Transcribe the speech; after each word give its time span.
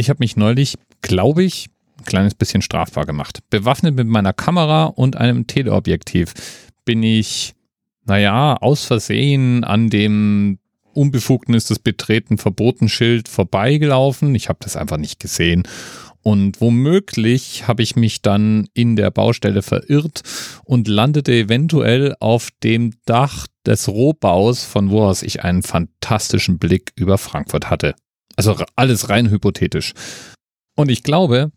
Ich 0.00 0.08
habe 0.08 0.20
mich 0.20 0.34
neulich, 0.34 0.76
glaube 1.02 1.44
ich, 1.44 1.68
ein 1.98 2.04
kleines 2.06 2.34
bisschen 2.34 2.62
strafbar 2.62 3.04
gemacht. 3.04 3.40
Bewaffnet 3.50 3.94
mit 3.94 4.08
meiner 4.08 4.32
Kamera 4.32 4.86
und 4.86 5.16
einem 5.16 5.46
Teleobjektiv 5.46 6.32
bin 6.86 7.02
ich, 7.02 7.54
naja, 8.06 8.56
aus 8.56 8.86
Versehen 8.86 9.62
an 9.62 9.90
dem 9.90 10.58
Unbefugnis 10.94 11.66
des 11.66 11.80
Betreten 11.80 12.38
verboten 12.38 12.88
Schild 12.88 13.28
vorbeigelaufen. 13.28 14.34
Ich 14.34 14.48
habe 14.48 14.58
das 14.62 14.74
einfach 14.74 14.96
nicht 14.96 15.20
gesehen. 15.20 15.64
Und 16.22 16.62
womöglich 16.62 17.68
habe 17.68 17.82
ich 17.82 17.94
mich 17.94 18.22
dann 18.22 18.68
in 18.72 18.96
der 18.96 19.10
Baustelle 19.10 19.60
verirrt 19.60 20.22
und 20.64 20.88
landete 20.88 21.32
eventuell 21.32 22.14
auf 22.20 22.48
dem 22.62 22.94
Dach 23.04 23.46
des 23.66 23.86
Rohbaus, 23.86 24.64
von 24.64 24.90
wo 24.90 25.02
aus 25.02 25.22
ich 25.22 25.44
einen 25.44 25.62
fantastischen 25.62 26.58
Blick 26.58 26.92
über 26.96 27.18
Frankfurt 27.18 27.68
hatte. 27.68 27.94
Also 28.36 28.56
alles 28.76 29.08
rein 29.08 29.30
hypothetisch. 29.30 29.92
Und 30.76 30.90
ich 30.90 31.02
glaube, 31.02 31.52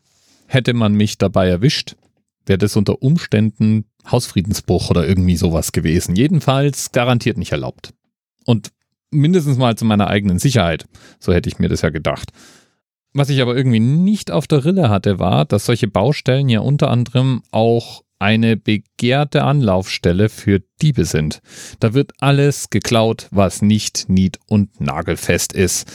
hätte 0.48 0.74
man 0.74 0.94
mich 0.94 1.18
dabei 1.18 1.48
erwischt, 1.48 1.96
wäre 2.46 2.58
das 2.58 2.76
unter 2.76 3.02
Umständen 3.02 3.86
Hausfriedensbruch 4.10 4.90
oder 4.90 5.08
irgendwie 5.08 5.38
sowas 5.38 5.72
gewesen. 5.72 6.16
Jedenfalls 6.16 6.92
garantiert 6.92 7.38
nicht 7.38 7.54
erlaubt. 7.54 7.94
Und 8.46 8.72
mindestens 9.12 9.58
mal 9.58 9.78
zu 9.78 9.86
meiner 9.86 10.08
eigenen 10.08 10.40
Sicherheit. 10.40 10.86
So 11.20 11.34
hätte 11.34 11.48
ich 11.48 11.60
mir 11.60 11.70
das 11.70 11.82
ja 11.82 11.90
gedacht. 11.90 12.32
Was 13.14 13.30
ich 13.30 13.42
aber 13.42 13.56
irgendwie 13.56 13.80
nicht 13.80 14.32
auf 14.32 14.48
der 14.48 14.66
Rille 14.66 14.90
hatte, 14.90 15.20
war, 15.20 15.46
dass 15.46 15.68
solche 15.68 15.88
Baustellen 15.88 16.50
ja 16.50 16.60
unter 16.60 16.90
anderem 16.90 17.44
auch 17.52 18.04
eine 18.18 18.58
begehrte 18.58 19.44
Anlaufstelle 19.44 20.30
für 20.30 20.62
Diebe 20.82 21.06
sind. 21.06 21.42
Da 21.80 21.94
wird 21.94 22.14
alles 22.20 22.70
geklaut, 22.70 23.28
was 23.32 23.62
nicht 23.62 24.06
nied- 24.08 24.40
und 24.48 24.82
nagelfest 24.82 25.54
ist. 25.54 25.92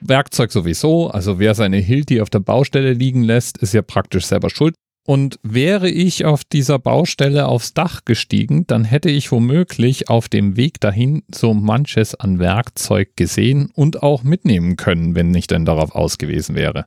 Werkzeug 0.00 0.52
sowieso, 0.52 1.08
also 1.08 1.38
wer 1.38 1.54
seine 1.54 1.78
Hilti 1.78 2.20
auf 2.20 2.30
der 2.30 2.40
Baustelle 2.40 2.92
liegen 2.92 3.22
lässt, 3.22 3.58
ist 3.58 3.74
ja 3.74 3.82
praktisch 3.82 4.26
selber 4.26 4.50
schuld. 4.50 4.74
Und 5.06 5.38
wäre 5.42 5.88
ich 5.88 6.26
auf 6.26 6.44
dieser 6.44 6.78
Baustelle 6.78 7.48
aufs 7.48 7.72
Dach 7.72 8.02
gestiegen, 8.04 8.66
dann 8.66 8.84
hätte 8.84 9.08
ich 9.08 9.32
womöglich 9.32 10.10
auf 10.10 10.28
dem 10.28 10.58
Weg 10.58 10.80
dahin 10.80 11.22
so 11.34 11.54
manches 11.54 12.14
an 12.14 12.38
Werkzeug 12.38 13.16
gesehen 13.16 13.70
und 13.74 14.02
auch 14.02 14.22
mitnehmen 14.22 14.76
können, 14.76 15.14
wenn 15.14 15.34
ich 15.34 15.46
denn 15.46 15.64
darauf 15.64 15.94
aus 15.94 16.18
gewesen 16.18 16.54
wäre. 16.54 16.84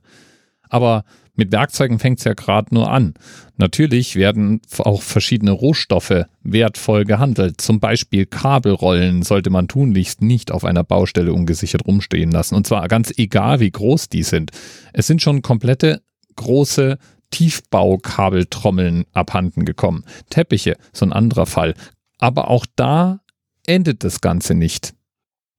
Aber 0.72 1.04
mit 1.34 1.52
Werkzeugen 1.52 1.98
fängt 1.98 2.18
es 2.18 2.24
ja 2.24 2.32
gerade 2.32 2.74
nur 2.74 2.90
an. 2.90 3.12
Natürlich 3.58 4.16
werden 4.16 4.62
auch 4.78 5.02
verschiedene 5.02 5.50
Rohstoffe 5.50 6.24
wertvoll 6.42 7.04
gehandelt. 7.04 7.60
Zum 7.60 7.78
Beispiel 7.78 8.24
Kabelrollen 8.24 9.22
sollte 9.22 9.50
man 9.50 9.68
tunlichst 9.68 10.22
nicht 10.22 10.50
auf 10.50 10.64
einer 10.64 10.82
Baustelle 10.82 11.34
ungesichert 11.34 11.86
rumstehen 11.86 12.30
lassen. 12.30 12.54
Und 12.54 12.66
zwar 12.66 12.88
ganz 12.88 13.12
egal, 13.18 13.60
wie 13.60 13.70
groß 13.70 14.08
die 14.08 14.22
sind. 14.22 14.50
Es 14.94 15.06
sind 15.06 15.20
schon 15.20 15.42
komplette 15.42 16.02
große 16.36 16.96
Tiefbaukabeltrommeln 17.30 19.04
abhanden 19.12 19.66
gekommen. 19.66 20.04
Teppiche, 20.30 20.76
so 20.94 21.04
ein 21.04 21.12
anderer 21.12 21.46
Fall. 21.46 21.74
Aber 22.18 22.48
auch 22.48 22.64
da 22.76 23.20
endet 23.66 24.04
das 24.04 24.22
Ganze 24.22 24.54
nicht. 24.54 24.94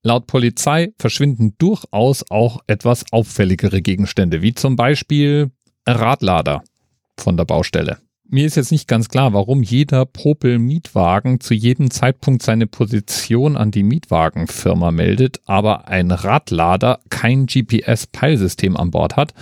Laut 0.05 0.27
Polizei 0.27 0.89
verschwinden 0.99 1.55
durchaus 1.57 2.29
auch 2.29 2.59
etwas 2.67 3.05
auffälligere 3.13 3.81
Gegenstände, 3.81 4.41
wie 4.41 4.53
zum 4.53 4.75
Beispiel 4.75 5.49
Radlader 5.87 6.61
von 7.17 7.37
der 7.37 7.45
Baustelle. 7.45 7.99
Mir 8.27 8.45
ist 8.45 8.55
jetzt 8.55 8.71
nicht 8.71 8.89
ganz 8.89 9.07
klar, 9.07 9.31
warum 9.31 9.63
jeder 9.63 10.05
Popel-Mietwagen 10.05 11.39
zu 11.39 11.53
jedem 11.53 11.89
Zeitpunkt 11.89 12.43
seine 12.43 12.67
Position 12.67 13.55
an 13.55 13.71
die 13.71 13.83
Mietwagenfirma 13.83 14.91
meldet, 14.91 15.39
aber 15.45 15.87
ein 15.87 16.11
Radlader 16.11 16.99
kein 17.09 17.45
GPS-Peilsystem 17.45 18.75
an 18.75 18.91
Bord 18.91 19.15
hat. 19.15 19.33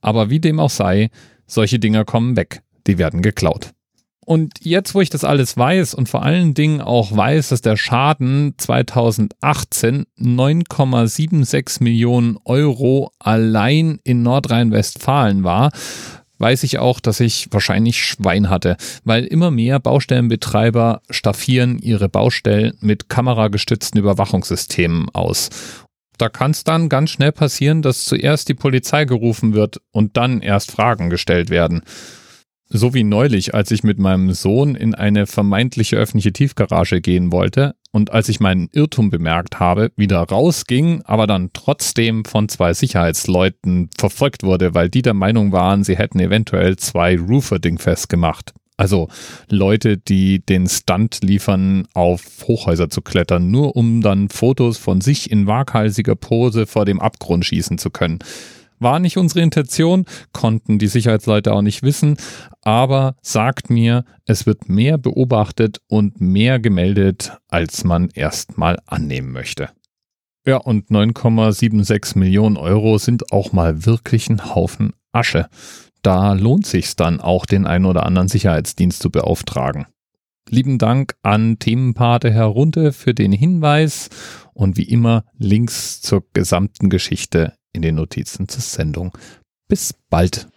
Aber 0.00 0.30
wie 0.30 0.38
dem 0.38 0.60
auch 0.60 0.70
sei, 0.70 1.10
solche 1.46 1.80
Dinger 1.80 2.04
kommen 2.04 2.36
weg. 2.36 2.62
Die 2.86 2.98
werden 2.98 3.20
geklaut. 3.20 3.73
Und 4.24 4.54
jetzt, 4.60 4.94
wo 4.94 5.00
ich 5.00 5.10
das 5.10 5.24
alles 5.24 5.56
weiß 5.56 5.94
und 5.94 6.08
vor 6.08 6.22
allen 6.22 6.54
Dingen 6.54 6.80
auch 6.80 7.14
weiß, 7.14 7.50
dass 7.50 7.60
der 7.60 7.76
Schaden 7.76 8.54
2018 8.56 10.06
9,76 10.18 11.82
Millionen 11.82 12.38
Euro 12.44 13.12
allein 13.18 14.00
in 14.02 14.22
Nordrhein-Westfalen 14.22 15.44
war, 15.44 15.70
weiß 16.38 16.62
ich 16.64 16.78
auch, 16.78 17.00
dass 17.00 17.20
ich 17.20 17.48
wahrscheinlich 17.50 18.02
Schwein 18.02 18.48
hatte, 18.50 18.76
weil 19.04 19.24
immer 19.24 19.50
mehr 19.50 19.78
Baustellenbetreiber 19.78 21.02
staffieren 21.10 21.78
ihre 21.78 22.08
Baustellen 22.08 22.76
mit 22.80 23.08
kameragestützten 23.08 24.00
Überwachungssystemen 24.00 25.10
aus. 25.12 25.50
Da 26.18 26.28
kann 26.28 26.52
es 26.52 26.64
dann 26.64 26.88
ganz 26.88 27.10
schnell 27.10 27.32
passieren, 27.32 27.82
dass 27.82 28.04
zuerst 28.04 28.48
die 28.48 28.54
Polizei 28.54 29.04
gerufen 29.04 29.54
wird 29.54 29.80
und 29.90 30.16
dann 30.16 30.40
erst 30.40 30.70
Fragen 30.70 31.10
gestellt 31.10 31.50
werden. 31.50 31.82
So 32.68 32.94
wie 32.94 33.04
neulich, 33.04 33.54
als 33.54 33.70
ich 33.70 33.84
mit 33.84 33.98
meinem 33.98 34.32
Sohn 34.32 34.74
in 34.74 34.94
eine 34.94 35.26
vermeintliche 35.26 35.96
öffentliche 35.96 36.32
Tiefgarage 36.32 37.00
gehen 37.00 37.30
wollte 37.30 37.74
und 37.92 38.10
als 38.10 38.28
ich 38.28 38.40
meinen 38.40 38.68
Irrtum 38.72 39.10
bemerkt 39.10 39.60
habe, 39.60 39.92
wieder 39.96 40.20
rausging, 40.20 41.02
aber 41.04 41.26
dann 41.26 41.50
trotzdem 41.52 42.24
von 42.24 42.48
zwei 42.48 42.72
Sicherheitsleuten 42.72 43.90
verfolgt 43.96 44.42
wurde, 44.42 44.74
weil 44.74 44.88
die 44.88 45.02
der 45.02 45.14
Meinung 45.14 45.52
waren, 45.52 45.84
sie 45.84 45.96
hätten 45.96 46.18
eventuell 46.18 46.76
zwei 46.76 47.16
Roofer 47.16 47.58
dingfest 47.58 48.08
gemacht. 48.08 48.54
Also 48.76 49.08
Leute, 49.48 49.96
die 49.98 50.44
den 50.44 50.66
Stunt 50.66 51.20
liefern, 51.22 51.86
auf 51.94 52.24
Hochhäuser 52.48 52.90
zu 52.90 53.02
klettern, 53.02 53.50
nur 53.50 53.76
um 53.76 54.00
dann 54.00 54.28
Fotos 54.30 54.78
von 54.78 55.00
sich 55.00 55.30
in 55.30 55.46
waghalsiger 55.46 56.16
Pose 56.16 56.66
vor 56.66 56.84
dem 56.84 56.98
Abgrund 56.98 57.44
schießen 57.44 57.78
zu 57.78 57.90
können. 57.90 58.18
War 58.84 59.00
nicht 59.00 59.16
unsere 59.16 59.40
Intention, 59.40 60.04
konnten 60.32 60.78
die 60.78 60.86
Sicherheitsleute 60.86 61.52
auch 61.52 61.62
nicht 61.62 61.82
wissen, 61.82 62.16
aber 62.62 63.16
sagt 63.20 63.68
mir, 63.68 64.04
es 64.24 64.46
wird 64.46 64.68
mehr 64.68 64.96
beobachtet 64.96 65.80
und 65.88 66.20
mehr 66.20 66.60
gemeldet, 66.60 67.36
als 67.48 67.82
man 67.82 68.10
erstmal 68.10 68.78
annehmen 68.86 69.32
möchte. 69.32 69.70
Ja, 70.46 70.58
und 70.58 70.90
9,76 70.90 72.16
Millionen 72.18 72.56
Euro 72.56 72.98
sind 72.98 73.32
auch 73.32 73.52
mal 73.52 73.86
wirklich 73.86 74.28
ein 74.28 74.54
Haufen 74.54 74.92
Asche 75.10 75.48
da 76.04 76.34
lohnt 76.34 76.66
sich 76.66 76.94
dann 76.96 77.20
auch, 77.20 77.46
den 77.46 77.66
einen 77.66 77.86
oder 77.86 78.04
anderen 78.04 78.28
Sicherheitsdienst 78.28 79.00
zu 79.00 79.10
beauftragen. 79.10 79.86
Lieben 80.50 80.76
Dank 80.78 81.14
an 81.22 81.58
Themenpate 81.58 82.30
herunter 82.30 82.92
für 82.92 83.14
den 83.14 83.32
Hinweis 83.32 84.10
und 84.52 84.76
wie 84.76 84.82
immer 84.82 85.24
Links 85.38 86.02
zur 86.02 86.24
gesamten 86.34 86.90
Geschichte 86.90 87.54
in 87.74 87.82
den 87.82 87.96
Notizen 87.96 88.48
zur 88.48 88.62
Sendung. 88.62 89.12
Bis 89.68 89.92
bald. 90.08 90.48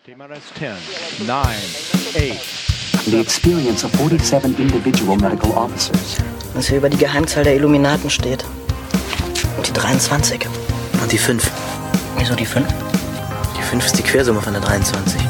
The 3.05 3.19
experience 3.19 3.83
of 3.85 3.91
47 3.94 4.59
individual 4.59 5.17
medical 5.17 5.51
officers. 5.51 6.17
Was 6.53 6.67
hier 6.67 6.78
über 6.78 6.89
die 6.89 6.97
Geheimzahl 6.97 7.44
der 7.44 7.55
Illuminaten 7.55 8.09
steht. 8.09 8.45
Und 9.55 9.67
die 9.67 9.73
23. 9.73 10.45
Und 11.01 11.11
die 11.11 11.17
5. 11.17 11.51
Wieso 12.17 12.35
die 12.35 12.45
5? 12.45 12.67
Die 13.57 13.61
5 13.61 13.85
ist 13.85 13.97
die 13.97 14.03
Quersumme 14.03 14.41
von 14.41 14.53
der 14.53 14.61
23. 14.61 15.22